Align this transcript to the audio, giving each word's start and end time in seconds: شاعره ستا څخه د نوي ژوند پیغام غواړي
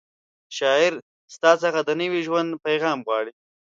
شاعره 0.57 0.99
ستا 1.35 1.51
څخه 1.63 1.79
د 1.83 1.89
نوي 2.01 2.21
ژوند 2.27 2.51
پیغام 2.65 2.97
غواړي 3.07 3.31